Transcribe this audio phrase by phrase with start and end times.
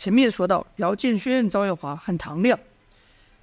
[0.00, 2.58] 前面说到，姚建轩、赵月华和唐亮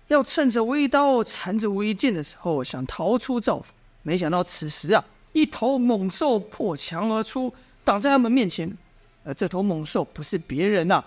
[0.08, 3.72] 要趁着吴一刀缠着吴一剑的时候，想逃出赵府。
[4.02, 8.76] 没想到此时啊，一头猛兽破墙而出，挡在他们面前。
[9.24, 11.06] 而这头猛兽不是别人呐、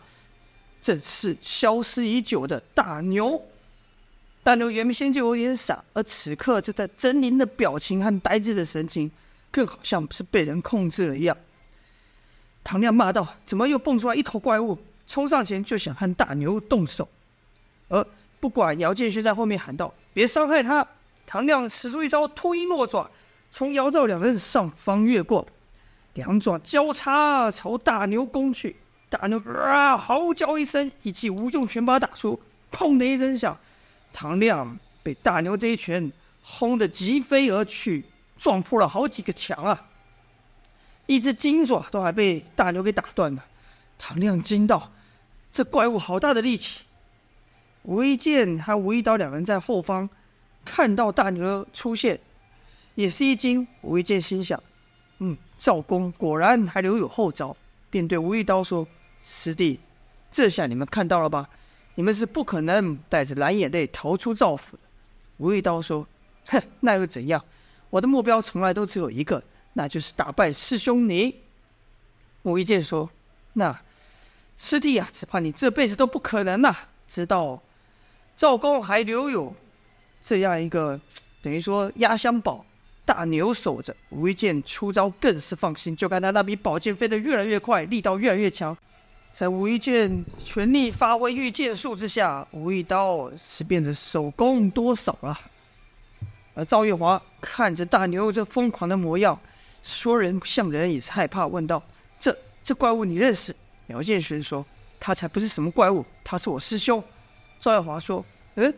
[0.81, 3.43] 正是消失已久的大牛。
[4.45, 9.11] 大牛原先就有点傻，而此刻这在狰狞的表情和呆滞的神情，
[9.51, 11.37] 更好像是被人控制了一样。
[12.63, 14.79] 唐亮骂道：“怎么又蹦出来一头怪物？”
[15.11, 17.09] 冲上前就想和大牛动手，
[17.89, 18.07] 而
[18.39, 20.87] 不管姚建勋在后面喊道：“别伤害他！”
[21.27, 23.11] 唐亮使出一招秃鹰落爪，
[23.51, 25.45] 从姚赵两人上方越过，
[26.15, 28.77] 两爪交叉朝大牛攻去。
[29.09, 32.41] 大牛啊，嚎叫一声，一记无用拳把打出，
[32.71, 33.59] 砰的一声响，
[34.13, 38.05] 唐亮被大牛这一拳轰得疾飞而去，
[38.39, 39.89] 撞破了好几个墙啊！
[41.07, 43.45] 一只金爪都还被大牛给打断了。
[43.99, 44.93] 唐亮惊道。
[45.53, 46.85] 这怪物好大的力气！
[47.83, 50.09] 吴一剑和吴一刀两人在后方
[50.65, 52.21] 看到大牛出现，
[52.95, 53.67] 也是一惊。
[53.81, 54.63] 吴一剑心想
[55.19, 57.57] ：“嗯，赵公果然还留有后招。”
[57.91, 58.87] 便对吴一刀说
[59.25, 59.81] ：“师弟，
[60.31, 61.49] 这下你们看到了吧？
[61.97, 64.83] 你们是不可能带着蓝眼泪逃出赵府的。”
[65.39, 66.07] 吴一刀说
[66.47, 67.45] ：“哼，那又怎样？
[67.89, 71.35] 我的目标从来都只有一个，那就是打败师兄你。”
[72.45, 73.11] 吴一剑说
[73.55, 73.77] ：“那……”
[74.63, 76.89] 师弟、啊，只怕你这辈子都不可能呐、啊！
[77.09, 77.59] 知道
[78.37, 79.53] 赵公还留有
[80.21, 81.01] 这样一个
[81.43, 82.63] 等于说压箱宝
[83.07, 85.97] 大牛守着，吴一剑出招更是放心。
[85.97, 88.77] 就看他那柄宝剑飞得越来越快，力道越来越强。
[89.33, 95.41] 在吴一剑全力发挥御剑术之下，吴一刀是变得手工多少了。
[96.53, 99.41] 而赵月华看着大牛这疯狂的模样，
[99.83, 101.83] 说人不像人，也是害怕，问道
[102.21, 103.57] ：“这这怪物你认识？”
[103.91, 104.65] 姚建勋说
[104.99, 107.03] ：“他才不是什么怪物，他是我师兄。”
[107.59, 108.25] 赵耀华说
[108.55, 108.73] ：“嗯，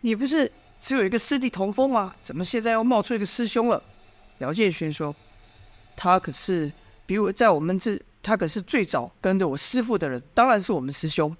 [0.00, 2.14] 你不是只有一个师弟同风吗？
[2.22, 3.82] 怎么现在又冒出一个师兄了？”
[4.38, 5.14] 姚建勋说
[5.96, 6.70] ：“他可是
[7.06, 11.34] 比我在我们这，他可是最早跟着我师父的人，当然是我们师兄。”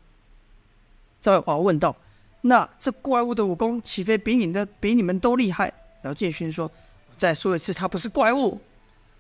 [1.20, 1.94] 赵耀华问道
[2.42, 5.72] ：“那这怪物的武功岂非比你的比你们都厉害？”
[6.04, 6.70] 姚建勋说
[7.16, 8.60] ：“再说一次，他不是怪物，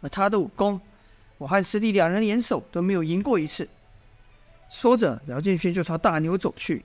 [0.00, 0.80] 而他的武功，
[1.36, 3.68] 我和师弟两人联手都没有赢过一次。”
[4.68, 6.84] 说着，姚建轩就朝大牛走去，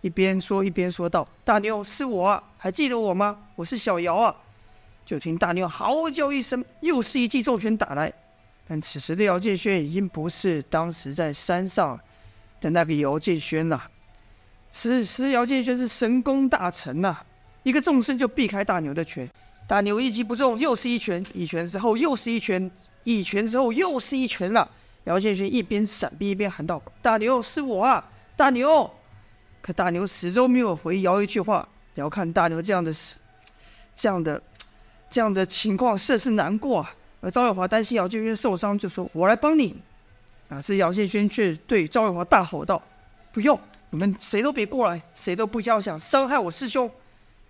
[0.00, 3.36] 一边说一边说道：“大牛，是我啊，还记得我吗？
[3.56, 4.34] 我是小姚啊！”
[5.04, 8.12] 就听大牛嚎叫一声，又是一记重拳打来。
[8.68, 11.98] 但此时的姚建轩已经不是当时在山上
[12.60, 13.90] 的那个姚建轩了。
[14.70, 17.24] 此时姚建轩是神功大成呐、啊，
[17.64, 19.28] 一个纵身就避开大牛的拳。
[19.66, 22.70] 大牛一击不中，又是一拳，一拳之后又是一拳，
[23.02, 24.70] 一拳之后又是一拳了。
[25.04, 28.04] 姚建勋一边闪避一边喊道：“大牛，是我啊，
[28.36, 28.90] 大牛！”
[29.62, 31.66] 可大牛始终没有回姚一句话。
[31.94, 33.16] 姚看大牛这样的事，
[33.94, 34.40] 这样的
[35.10, 36.94] 这样的情况，甚是难过啊。
[37.20, 39.76] 而赵月华担心姚建勋受伤，就说：“我来帮你。”
[40.48, 42.80] 哪知姚建勋却对赵月华大吼道
[43.32, 43.58] ：“不用，
[43.90, 46.90] 你们谁都别过来，谁都不要想伤害我师兄！”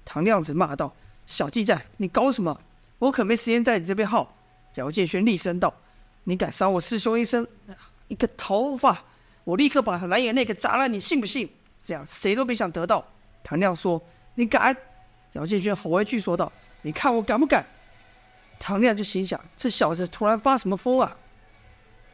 [0.05, 0.93] 唐亮子骂道
[1.27, 2.61] ：“小鸡仔，你搞什么？
[2.99, 4.35] 我可没时间在你这边耗。”
[4.75, 5.73] 姚建勋厉声道。
[6.25, 7.47] 你敢伤我师兄一生
[8.09, 9.03] 一个头发，
[9.45, 11.49] 我立刻把蓝眼泪给砸了，你信不信？
[11.85, 13.05] 这样谁都别想得到。
[13.43, 14.01] 唐亮说
[14.37, 14.77] ：“你敢？”
[15.33, 17.65] 姚建勋吼回去说道：“你看我敢不敢？”
[18.61, 21.17] 唐亮就心想：这小子突然发什么疯啊？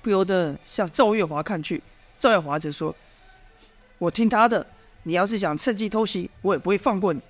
[0.03, 1.83] 不由得向赵月华看去。
[2.21, 2.95] 赵月华则说
[3.99, 4.65] ：“我听他的，
[5.03, 7.21] 你要是想趁机偷袭，我也不会放过你。”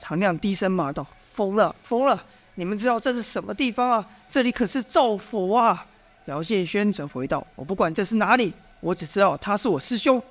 [0.00, 2.24] 唐亮低声骂道：“疯了，疯了！
[2.54, 4.08] 你们知道这是什么地方啊？
[4.30, 5.84] 这里可是赵府啊！”
[6.26, 10.22] 姚建轩则回道：“我不管这是哪里，我只知道他是我师兄。”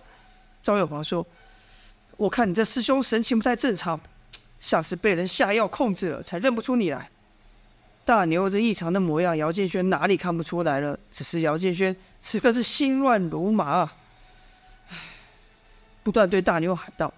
[0.61, 1.25] 赵月华说
[2.17, 3.99] ：“我看你这师兄神情不太正常，
[4.59, 7.09] 像是被人下药控制了，才认不出你来。”
[8.03, 10.99] 大牛这异常的模样，姚建轩哪里看不出来了？
[11.11, 13.93] 只是姚建轩此刻是心乱如麻啊！
[16.03, 17.11] 不断对大牛喊道：“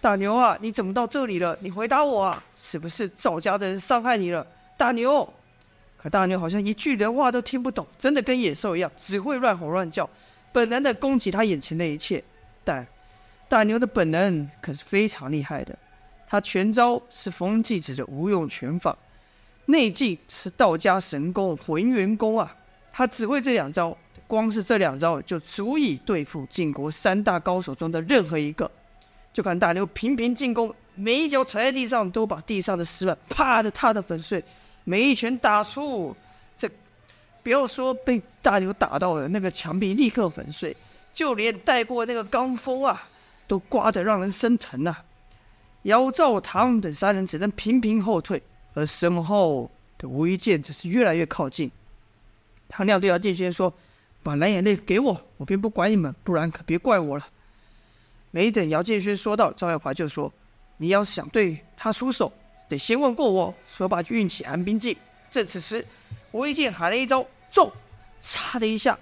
[0.00, 1.58] 大牛啊，你怎么到这里了？
[1.60, 2.42] 你回答我啊！
[2.56, 4.46] 是不是赵家的人伤害你了？
[4.76, 5.28] 大牛！”
[6.02, 10.08] 可大牛好像一句人话都听不懂，真的跟野兽一样，只会乱吼乱叫，
[10.50, 12.22] 本能的攻击他眼前的一切。
[12.64, 12.84] 但
[13.48, 15.78] 大牛的本能可是非常厉害的，
[16.26, 18.96] 他全招是风继子的无用拳法，
[19.66, 22.56] 内劲是道家神功浑元功啊！
[22.92, 23.96] 他只会这两招，
[24.26, 28.68] 光是这两招就足以对付晋国三大高手中的任何一个。
[29.32, 34.42] 就看大牛频频进攻，每一脚踩在地上都把地上的石板啪的踏得粉碎。
[34.84, 36.14] 每一拳打出，
[36.56, 36.68] 这
[37.42, 40.76] 不要说被大牛打到了那个墙壁立刻粉碎，
[41.14, 43.08] 就连带过那个罡风啊，
[43.46, 45.04] 都刮得让人生疼啊！
[45.82, 48.40] 姚兆堂等三人只能频频后退，
[48.74, 51.70] 而身后的吴一剑则是越来越靠近。
[52.68, 53.72] 唐亮对姚建轩说
[54.22, 57.26] ：“把蓝眼泪给我，我便不管你们，不然可别怪我了。”
[58.30, 60.32] 没等姚建轩说到，赵耀华就说
[60.78, 62.32] ：“你要是想对他出手，
[62.72, 64.96] 得先问过我。”说罢就运起寒冰劲。
[65.30, 65.86] 正此时，
[66.30, 67.70] 无意间喊了一招：“中！”
[68.20, 68.98] 嚓的一下，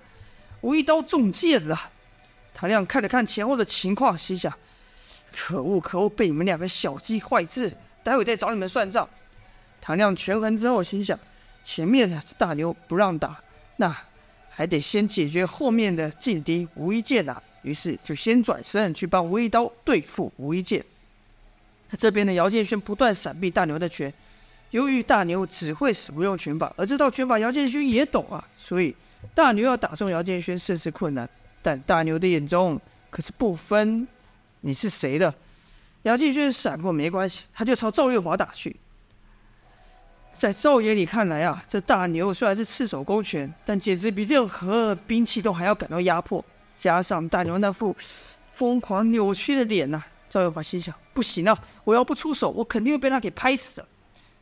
[0.60, 1.90] 无一刀中箭了。
[2.52, 4.52] 唐亮看了看前后的情况，心想。
[5.32, 5.80] 可恶！
[5.80, 6.08] 可恶！
[6.08, 7.72] 被你们两个小鸡坏治，
[8.02, 9.08] 待会再找你们算账。
[9.80, 11.18] 唐亮权衡之后，心想：
[11.62, 13.40] 前面的大牛不让打，
[13.76, 13.96] 那
[14.50, 17.40] 还得先解决后面的劲敌无一剑啊。
[17.62, 20.84] 于是就先转身去帮无一刀对付无一剑。
[21.96, 24.12] 这边的姚建轩不断闪避大牛的拳，
[24.70, 28.94] 由于大牛只会使不用拳法，而这套拳法姚建勋也懂啊，所以
[29.34, 31.28] 大牛要打中姚建轩甚是困难。
[31.62, 34.06] 但大牛的眼中可是不分。
[34.62, 35.34] 你是谁的？
[36.02, 38.76] 姚建勋闪过没关系，他就朝赵月华打去。
[40.32, 46.44] 在赵爷里看来啊，这大牛虽然是赤手空拳，但简直比任何兵器都还要感到压迫。
[46.76, 47.94] 加上大牛那副
[48.52, 53.86] 疯狂扭曲的脸呐、啊，赵玉华心想：不行啊，我要不出手，我肯定会被他给拍死的。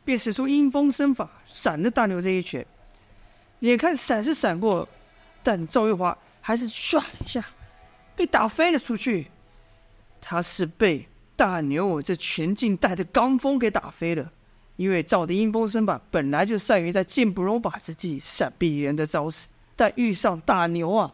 [0.05, 2.65] 便使出阴风身法，闪了大牛这一拳。
[3.59, 4.87] 眼看闪是闪过，
[5.43, 7.43] 但赵月华还是唰的一下
[8.15, 9.27] 被打飞了出去。
[10.21, 14.31] 他是被大牛这拳劲带着罡风给打飞了，
[14.77, 21.13] 因为赵的阴风身法本来就善于在剑不容法之际闪避人的招式，但遇上大牛啊，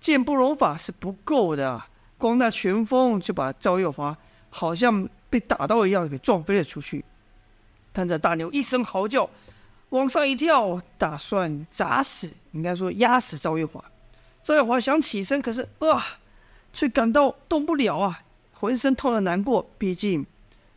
[0.00, 1.88] 剑不容法是不够的啊，
[2.22, 4.16] 光那拳风就把赵月华
[4.48, 7.04] 好像被打到一样给撞飞了出去。
[7.92, 9.28] 看着大牛一声嚎叫，
[9.88, 13.84] 往上一跳，打算砸死，应该说压死赵月华。
[14.40, 16.06] 赵月华想起身，可是啊，
[16.72, 18.22] 却感到动不了啊。
[18.52, 20.24] 浑身痛得难过，毕竟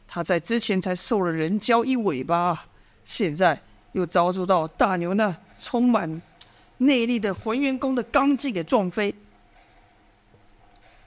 [0.07, 2.65] 他在之前才受了人教一尾巴，
[3.06, 6.19] 现在又遭受到大牛那充满
[6.80, 9.13] 内力的浑元功的罡劲给撞飞，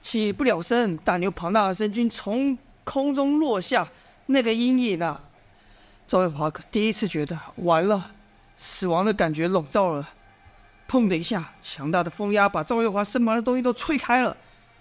[0.01, 0.97] 起不了身。
[0.97, 3.87] 大牛庞大的身躯从空中落下，
[4.27, 5.21] 那个阴影啊，
[6.07, 8.11] 赵月华可第一次觉得完了，
[8.57, 10.09] 死亡的感觉笼罩了。
[10.89, 14.35] 砰的一下，强大的风压把赵月华身旁的东西都吹开了。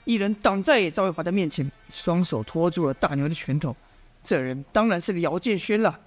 [0.04, 3.76] 一人挡在赵月华的面前，双手托住了大牛的拳头。
[4.24, 6.00] 这人当然是姚建轩了。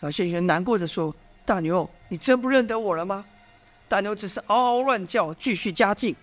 [0.00, 1.14] 姚建轩难过的说
[1.46, 3.24] ：“大牛，你真不认得我了吗？”
[3.88, 6.14] 大牛只是嗷嗷乱叫，继续加劲。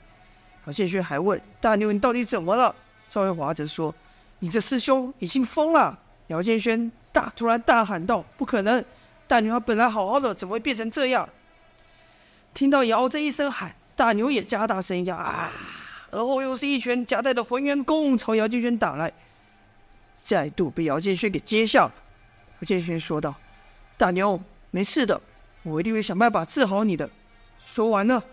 [0.66, 2.74] 姚建轩还问：“大牛，你到底怎么了？”
[3.10, 3.94] 赵月华则说
[4.40, 8.84] ：“你这师兄已经疯了。”姚建轩大突然大喊道：“不可能！
[9.28, 11.28] 大牛他本来好好的，怎么会变成这样？”
[12.54, 15.52] 听到姚这一声喊，大牛也加大声音：“啊！”
[16.12, 19.12] 而后又是一拳夹带的浑元功朝姚建轩打来，
[20.22, 21.94] 再度被姚建轩给接下了。
[22.60, 23.34] 姚建轩说道
[23.98, 24.40] ：“大牛，
[24.70, 25.20] 没事的，
[25.64, 27.10] 我一定会想办法治好你的。”
[27.60, 28.24] 说完了，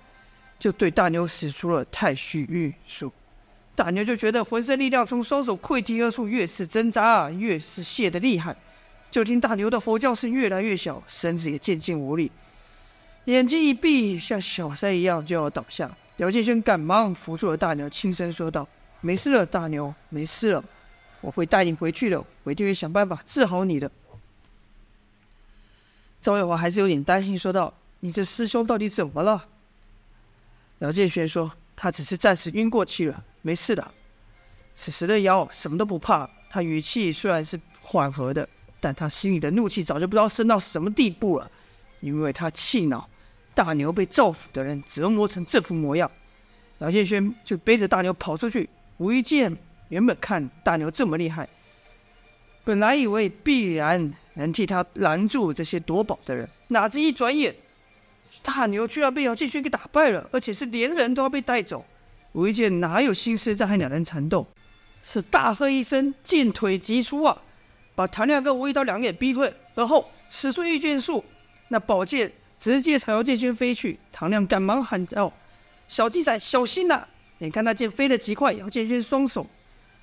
[0.61, 3.11] 就对大牛使出了太虚御术。
[3.75, 8.55] 大牛就觉得浑身力量从双手溃堤而出，越是挣扎，越是泄得厉害。
[9.11, 12.31] 就听大牛的吼叫声越来越小，身子也渐渐无力，
[13.25, 15.91] 眼睛一闭，像小山一样就要倒下。
[16.19, 18.69] 姚建轩赶忙扶住了大牛，轻声说道
[19.01, 20.63] ：“没事了，大牛，没事了，
[21.23, 23.91] 我会带你回去的，我一定会想办法治好你的。”
[26.21, 29.47] 赵月华还是有点担心，说道：“你这师兄到底怎么了？”
[30.81, 33.91] 姚建轩说：“他只是暂时晕过去了，没事的。”
[34.75, 38.49] 此时的姚什么都不怕，他语气虽然是缓和的，
[38.81, 41.51] 但他心里的怒气早就不知道升到什么地步了，
[42.01, 43.09] 因为他气恼。
[43.53, 46.11] 大牛被赵府的人折磨成这副模样，
[46.79, 48.71] 姚建轩就背着大牛跑出去。
[48.97, 49.55] 无意间
[49.89, 51.47] 原本看大牛这么厉害，
[52.65, 57.55] 本来以为必然能替他拦住这些夺宝的人，哪知一转眼，
[58.43, 61.85] 大牛居然被姚建轩给打败了，而且是连人都要被带走。
[62.33, 64.47] 无意间哪有心思再和两人缠斗，
[65.03, 67.43] 是大喝一声，进腿急出啊，
[67.95, 71.25] 把唐亮跟无一刀两个也逼退，而后使出御剑术，
[71.69, 72.33] 那宝剑。
[72.59, 75.33] 直接朝姚建轩飞去，唐亮赶忙喊道
[75.89, 77.09] ：“小鸡仔，小心呐、啊！”
[77.41, 79.47] 眼看那剑飞得极快，姚建轩双手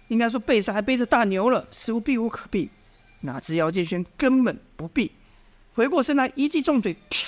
[0.07, 2.67] 应该说背上还背着大牛了，似乎避无可避。
[3.22, 5.12] 哪知姚建轩根本不避，
[5.74, 7.27] 回过身来一记重腿，啪！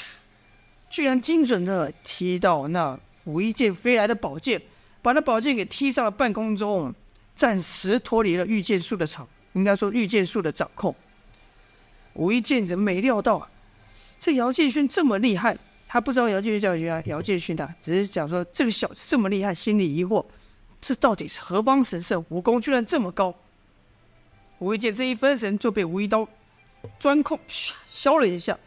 [0.89, 4.61] 居然精准的踢到那无意间飞来的宝剑，
[5.01, 6.93] 把那宝剑给踢上了半空中，
[7.35, 10.93] 暂时脱离了御剑术的场，应该说御剑术的掌控。
[12.13, 13.49] 无意间人没料到啊！
[14.19, 20.25] 这姚建勋这么厉害，他不知道姚建勋叫姚姚建勋的，只是讲说这个小子这么厉害，心里疑惑，
[20.81, 22.25] 这到底是何方神圣？
[22.29, 23.33] 武功居然这么高！
[24.57, 26.27] 无意间这一分神，就被无一刀
[26.99, 28.57] 钻空，削了一下。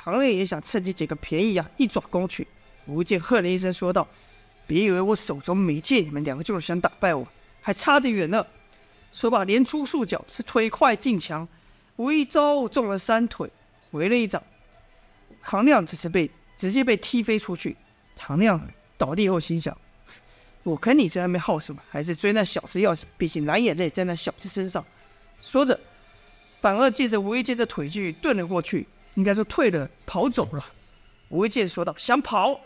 [0.00, 2.46] 唐亮也想趁机捡个便宜啊，一爪攻去。
[2.86, 4.06] 无意间喝了一声，说道
[4.64, 7.26] ：“别以为我手中没剑，你们两个就是想打败我，
[7.60, 8.46] 还差得远呢。”
[9.12, 11.46] 说罢，连出数脚，是腿快进墙，
[11.96, 13.50] 无一刀中了三腿，
[13.90, 14.40] 回了一掌。
[15.42, 17.76] 唐亮这次被直接被踢飞出去。
[18.14, 18.60] 唐亮
[18.96, 19.76] 倒地后心想。
[20.62, 21.82] 我跟你在外面耗什么？
[21.90, 23.08] 还是追那小子要紧？
[23.16, 24.84] 毕竟蓝眼泪在那小子身上。
[25.42, 25.78] 说着，
[26.60, 28.86] 反而借着无意间的腿距遁了过去，
[29.18, 30.64] 应该说退了，跑走了。
[31.28, 32.58] 无意间说道：“想跑，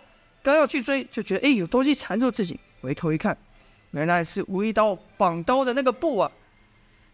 [0.42, 2.60] 刚要去追，就觉得哎，有东西缠住自己。
[2.82, 3.34] 回头一看，
[3.92, 6.30] 原来是无一刀绑刀的那个布啊，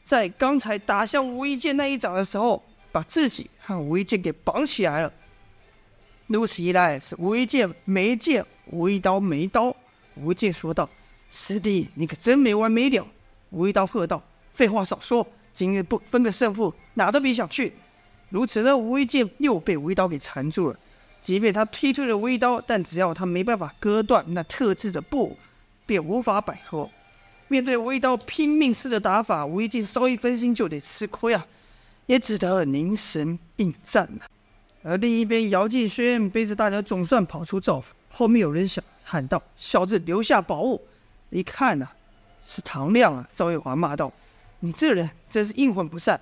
[0.02, 5.12] 在刚才打向无意间那一掌的时候，把自己和无意间给绑起来了。
[6.26, 9.74] 如此一来，是无意间没剑，无一刀没刀。”
[10.20, 10.90] 无剑说道
[11.30, 13.06] ：“师弟，你可真没完没了！”
[13.50, 14.20] 无一刀喝道
[14.52, 17.72] ：“废话少说，今日不分个胜负，哪都别想去！”
[18.30, 20.78] 如此呢，无一剑又被无一刀给缠住了。
[21.20, 25.36] 即便他踢退了无一刀，但只要他没办法割断那特制的布，
[25.86, 26.90] 便无法摆脱。
[27.48, 31.46] 面对无一刀拼命似的打法，无一剑稍一分心就得吃亏啊，
[32.06, 34.26] 也只得凝神应战了。
[34.82, 38.82] 而另一边，姚建轩背着大家总算跑出赵府，后面有人想。
[39.10, 40.86] 喊道：“小子，留下宝物！”
[41.30, 41.88] 一看呐、
[42.44, 43.26] 是唐亮啊！
[43.32, 44.12] 赵月华骂道
[44.60, 46.20] ：“你这人真是阴魂不散！”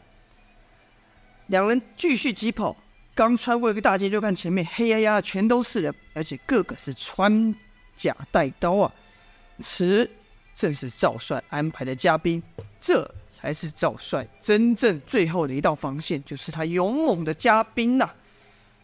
[1.48, 2.76] 两人继续疾跑，
[3.14, 7.54] 刚穿过一个大街，就看前面黑压压的全都是人，而且个个是穿
[7.96, 8.92] 甲带刀啊！
[9.60, 10.10] 此
[10.54, 12.42] 正是赵帅安排的嘉宾，
[12.80, 18.14] 这才是赵帅真正最后的一道防线，就是他勇猛的嘉宾呐、啊！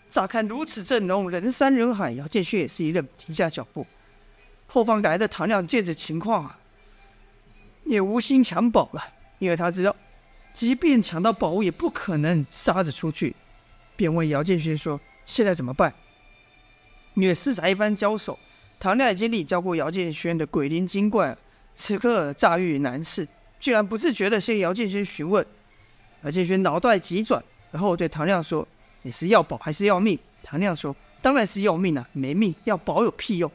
[0.09, 3.87] 乍看如此阵容，人山人海，姚建勋也是一愣，停下脚步。
[4.67, 6.59] 后方来的唐亮见此情况啊，
[7.85, 9.03] 也无心抢宝了，
[9.39, 9.95] 因为他知道，
[10.53, 13.35] 即便抢到宝物，也不可能杀着出去，
[13.97, 15.93] 便问姚建勋说：“现在怎么办？”
[17.15, 18.39] 因为四杂一番交手，
[18.79, 21.37] 唐亮已经领教过姚建勋的鬼灵精怪，
[21.75, 23.27] 此刻乍遇难事，
[23.59, 25.45] 居然不自觉地向姚建勋询问。
[26.25, 28.67] 姚建勋脑袋急转，然后对唐亮说。
[29.05, 30.17] 你是要宝还是要命？
[30.45, 33.51] 唐亮说：“当然是要命啊，没命要宝有屁用。”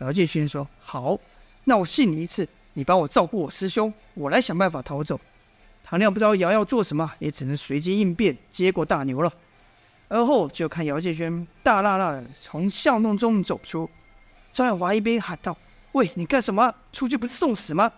[0.00, 1.18] 姚建勋说：“好，
[1.64, 5.18] 那我信你一次，你帮我照顾我师兄，我来想办法逃走。”
[5.90, 9.32] 唐亮不知道姚要做什么，也只能随机应变，接过大牛了。
[10.06, 13.90] 而后就看姚建轩大剌剌的从巷弄中走出，
[14.52, 15.56] 张远华一边喊道
[15.90, 16.72] ：“喂，你干什么？
[16.92, 17.90] 出去不是送死吗？”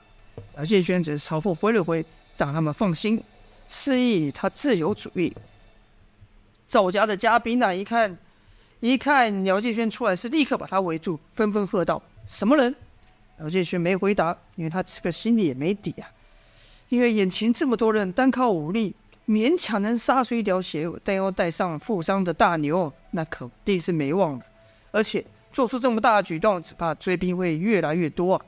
[0.57, 2.03] 姚建轩只是朝后挥了挥，
[2.39, 3.23] 让他们放心，
[3.69, 5.31] 示意他自由主义。
[6.67, 8.17] 赵家的嘉宾呢，一看，
[8.81, 12.75] 一看姚建轩出来，是立刻把他围住，纷纷喝道：“什么人？”
[13.41, 16.09] 姚建轩没回答，因为他此刻心里也没底啊。
[16.93, 18.95] 因为眼前这么多人，单靠武力
[19.27, 24.45] 勉强能杀出一条血路，但要带上负伤的大牛，那肯定是没望了。
[24.91, 28.45] 而且做出这么大的举动，只怕追兵会越来越多啊。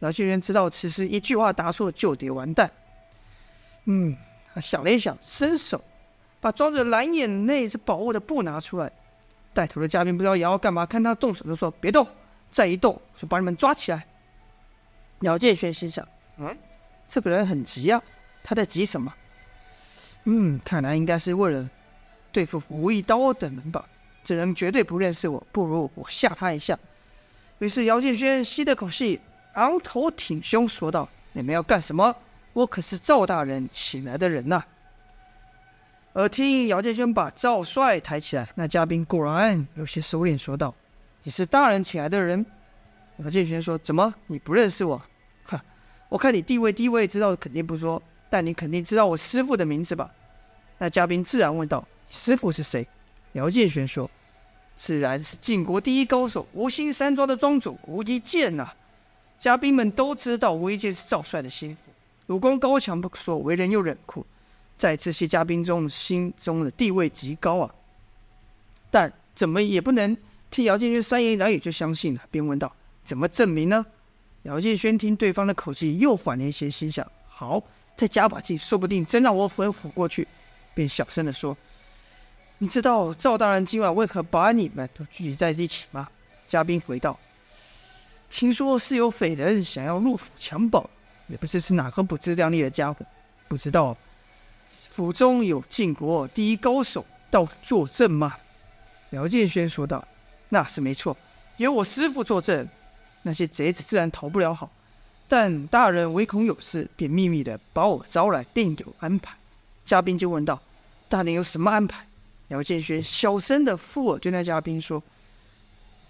[0.00, 2.70] 姚建轩知道此时一句话答错就得完蛋。
[3.86, 4.14] 嗯，
[4.52, 5.82] 他想了一想，伸手。
[6.40, 8.92] 把装着蓝眼泪是宝物的布拿出来，
[9.54, 12.06] 带头的嘉宾不知道也要干嘛，看他动手就说：“别动，
[12.50, 14.06] 再一动就把你们抓起来。”
[15.20, 16.54] 鸟建轩心想：“嗯，
[17.08, 18.00] 这个人很急啊，
[18.44, 19.12] 他在急什么？
[20.24, 21.68] 嗯，看来应该是为了
[22.30, 23.84] 对付无一刀等人吧。
[24.22, 26.78] 这人绝对不认识我，不如我吓他一下。”
[27.60, 29.18] 于是姚建轩吸了口气，
[29.54, 32.14] 昂头挺胸说道：“你们要干什么？
[32.52, 34.62] 我可是赵大人请来的人呐、”
[36.12, 40.74] 而听姚建轩把赵帅抬起来，那嘉宾果然有些收敛，说道
[41.24, 42.44] ：“你是大人请来的人。”
[43.18, 45.00] 姚建轩说：“怎么你不认识我？
[46.08, 50.10] 我看你地位低，我也知道肯定不说，但你肯定知道我师父的名字吧？”
[50.78, 52.86] 那嘉宾自然问道：“师父是谁？”
[53.32, 54.10] 姚建轩说
[54.74, 58.72] ：“自然是晋国第一高手无心山庄的庄主无一剑呐。”
[59.38, 64.24] 嘉宾们都知道无一剑是赵帅的心腹，武功高强不说，为人又冷酷。
[64.76, 67.74] 在这些嘉宾中，心中的地位极高啊，
[68.90, 70.16] 但怎么也不能
[70.50, 72.72] 听姚建轩三言两语就相信了，便问道
[73.04, 73.84] ：“怎么证明呢？”
[74.48, 77.62] 姚建轩听对方的口气又缓了一些，心想：“好，
[77.94, 80.26] 再加把劲，说不定真让我魂唬过去。”
[80.72, 81.54] 便小声地说
[82.56, 86.08] ：“你知道赵大人今晚为何把你们都聚集在一起吗？”
[86.48, 87.18] 嘉宾回道
[88.30, 90.88] ：“听说是有匪人想要入府抢宝，
[91.26, 93.04] 也不知是哪个不自量力的家伙，
[93.48, 93.94] 不知道。”
[94.90, 98.34] 府中有晋国第一高手到坐镇吗？
[99.10, 100.06] 姚建轩说道
[100.48, 101.14] ：“那是没错，
[101.58, 102.66] 有我师傅坐镇，
[103.28, 104.70] 那些贼子自然逃不了好。
[105.28, 109.36] 但大人唯恐有事，便秘密的把我招来，另有安排。
[109.84, 110.58] 嘉宾就问道
[111.06, 112.06] ：“大人有什么安排？”
[112.48, 115.02] 姚建轩小声的附耳对那嘉宾说：“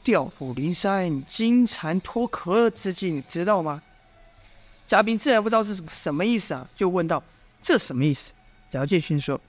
[0.04, 3.82] 调虎离山，金蝉脱壳之计，你知道吗？”
[4.86, 7.20] 嘉宾自然不知道是什么意思啊，就问道
[7.60, 8.32] ：“这什么意思？”
[8.70, 9.40] 姚建勋说：“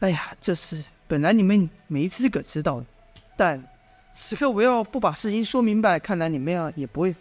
[0.00, 2.86] 哎呀，这事本来你们没资格知道的，
[3.34, 3.64] 但
[4.12, 7.14] 此刻我要不把事情说明白，看来你们呀也不会。”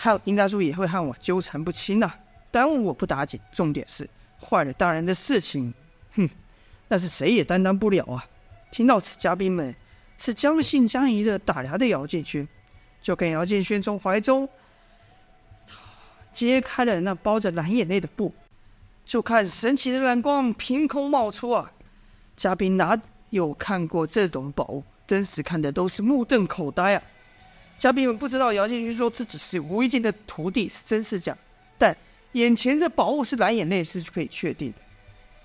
[0.00, 2.08] 和应该说也会和我纠缠不清呐、
[2.52, 3.40] 耽误我不打紧。
[3.50, 4.08] 重点是
[4.40, 5.74] 坏了大人的事情，
[6.12, 6.30] 哼，
[6.86, 8.24] 那是谁也担当不了啊！
[8.70, 9.74] 听到此，嘉宾们
[10.16, 12.46] 是将信将疑的打量着姚建勋，
[13.02, 14.48] 就看姚建勋从怀中
[16.32, 18.32] 揭开了那包着蓝眼泪的布，
[19.04, 21.72] 就看神奇的蓝光凭空冒出啊！
[22.36, 22.96] 嘉宾哪
[23.30, 27.02] 有看过这种宝物，真实看的都是目瞪口呆啊！
[27.78, 31.36] 嘉宾们不知道姚建勋说这只是无意间的徒弟是真是假，
[31.78, 31.96] 但
[32.32, 34.78] 眼前这宝物是蓝眼泪是可以确定的。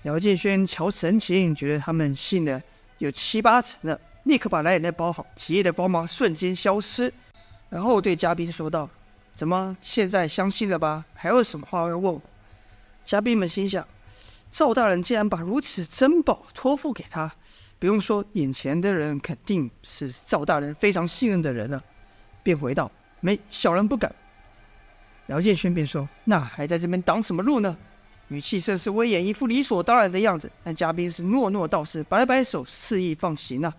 [0.02, 2.60] 姚建勋瞧神情，觉得他们信了
[2.98, 7.10] 有七八成了，立刻把蓝眼泪包好，奇异的光芒瞬间消失，
[7.70, 8.86] 然后对嘉宾说道
[9.34, 11.04] ：“怎么现在相信了吧？
[11.14, 12.20] 还有什么话要问我？”
[13.02, 13.86] 嘉宾们心想：
[14.50, 17.34] 赵大人竟然把如此珍宝托付给他，
[17.84, 21.84] 不用说，眼前的人肯定是赵大人非常信任的人了。
[22.42, 24.10] 便回道：“没，小人不敢。”
[25.28, 27.76] 姚建轩便说：“那还在这边挡什么路呢？”
[28.28, 30.50] 语气甚是威严，一副理所当然的样子。
[30.62, 33.74] 但嘉宾是诺诺道士，摆摆手，示意放行了、啊。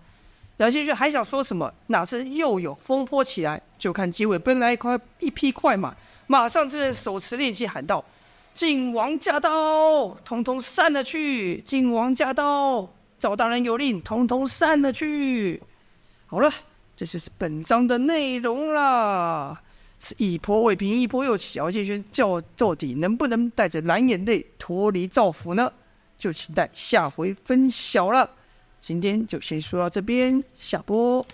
[0.58, 3.60] 姚建轩还想说什么，哪知又有风波起来。
[3.76, 5.92] 就看街尾奔来一块一匹快马，
[6.28, 8.04] 马上这人手持利器喊道
[8.54, 10.10] ：“晋王驾到！
[10.24, 11.60] 统统散了去！
[11.62, 12.88] 晋王驾到！
[13.26, 15.60] 赵大人有令，统统散了去！”
[16.26, 16.48] 好了。
[16.98, 19.60] 这就是本章的内容啦，
[20.00, 21.58] 是一波未平，一波又起。
[21.58, 25.70] 姚建轩叫到底能不能带着蓝眼泪脱离赵府呢？
[26.16, 28.30] 就期待下回分晓了。
[28.80, 31.26] 今天就先说到这边，下播。